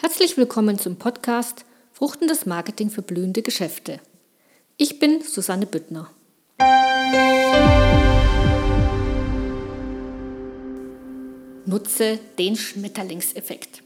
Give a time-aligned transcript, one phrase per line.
[0.00, 3.98] Herzlich willkommen zum Podcast Fruchtendes Marketing für blühende Geschäfte.
[4.76, 6.08] Ich bin Susanne Büttner.
[11.66, 13.82] Nutze den Schmetterlingseffekt.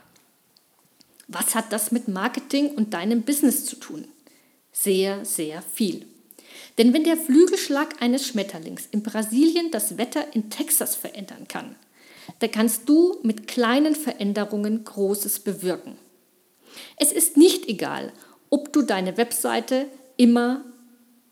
[1.29, 4.09] Was hat das mit Marketing und deinem Business zu tun?
[4.73, 6.07] Sehr, sehr viel.
[6.79, 11.77] Denn wenn der Flügelschlag eines Schmetterlings in Brasilien das Wetter in Texas verändern kann,
[12.39, 15.99] dann kannst du mit kleinen Veränderungen Großes bewirken.
[16.97, 18.13] Es ist nicht egal,
[18.51, 20.65] ob du deine Webseite immer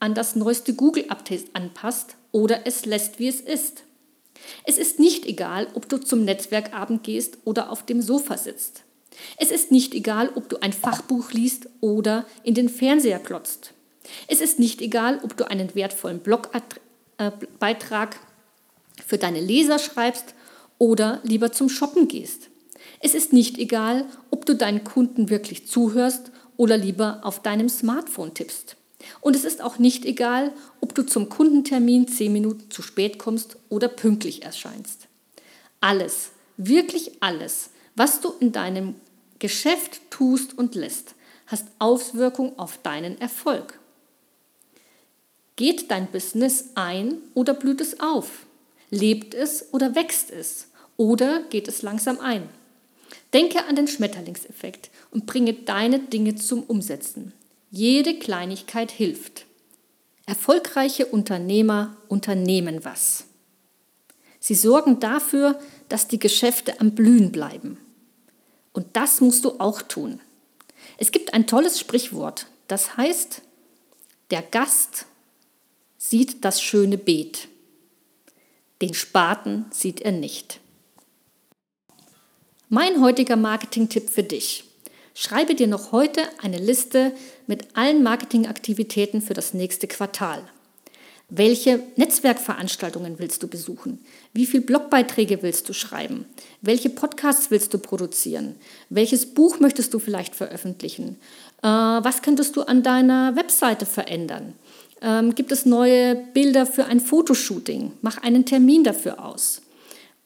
[0.01, 3.83] an das neueste Google-Update anpasst oder es lässt, wie es ist.
[4.65, 8.83] Es ist nicht egal, ob du zum Netzwerkabend gehst oder auf dem Sofa sitzt.
[9.37, 13.73] Es ist nicht egal, ob du ein Fachbuch liest oder in den Fernseher klotzt.
[14.27, 18.17] Es ist nicht egal, ob du einen wertvollen Blogbeitrag
[19.07, 20.35] für deine Leser schreibst
[20.79, 22.49] oder lieber zum Shoppen gehst.
[23.01, 28.35] Es ist nicht egal, ob du deinen Kunden wirklich zuhörst oder lieber auf deinem Smartphone
[28.35, 28.78] tippst.
[29.21, 33.57] Und es ist auch nicht egal, ob du zum Kundentermin zehn Minuten zu spät kommst
[33.69, 35.07] oder pünktlich erscheinst.
[35.81, 38.95] Alles, wirklich alles, was du in deinem
[39.39, 41.15] Geschäft tust und lässt,
[41.47, 43.79] hast Auswirkungen auf deinen Erfolg.
[45.57, 48.47] Geht dein Business ein oder blüht es auf?
[48.91, 50.69] Lebt es oder wächst es?
[50.97, 52.49] Oder geht es langsam ein?
[53.33, 57.33] Denke an den Schmetterlingseffekt und bringe deine Dinge zum Umsetzen.
[57.71, 59.45] Jede Kleinigkeit hilft.
[60.25, 63.25] Erfolgreiche Unternehmer unternehmen was.
[64.41, 65.59] Sie sorgen dafür,
[65.89, 67.79] dass die Geschäfte am Blühen bleiben.
[68.73, 70.21] Und das musst du auch tun.
[70.97, 73.43] Es gibt ein tolles Sprichwort, das heißt,
[74.31, 75.07] der Gast
[75.99, 77.49] sieht das schöne Beet,
[78.81, 80.61] den Spaten sieht er nicht.
[82.69, 84.68] Mein heutiger Marketing-Tipp für dich.
[85.21, 87.11] Schreibe dir noch heute eine Liste
[87.49, 90.45] mit allen Marketingaktivitäten für das nächste Quartal.
[91.29, 93.99] Welche Netzwerkveranstaltungen willst du besuchen?
[94.33, 96.25] Wie viele Blogbeiträge willst du schreiben?
[96.63, 98.55] Welche Podcasts willst du produzieren?
[98.91, 101.17] Welches Buch möchtest du vielleicht veröffentlichen?
[101.65, 104.53] Äh, was könntest du an deiner Webseite verändern?
[105.03, 107.91] Ähm, gibt es neue Bilder für ein Fotoshooting?
[108.03, 109.63] Mach einen Termin dafür aus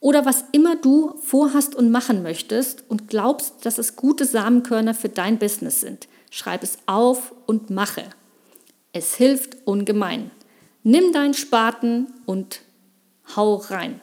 [0.02, 5.08] oder was immer du vorhast und machen möchtest und glaubst, dass es gute Samenkörner für
[5.08, 6.08] dein Business sind.
[6.28, 8.04] Schreib es auf und mache.
[8.92, 10.32] Es hilft ungemein.
[10.82, 12.62] Nimm deinen Spaten und
[13.36, 14.00] hau rein.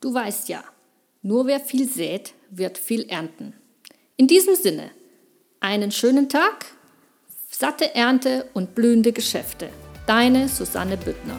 [0.00, 0.64] Du weißt ja,
[1.20, 3.52] nur wer viel sät, wird viel ernten.
[4.16, 4.90] In diesem Sinne,
[5.60, 6.64] einen schönen Tag,
[7.50, 9.68] satte Ernte und blühende Geschäfte.
[10.06, 11.38] Deine Susanne Büttner.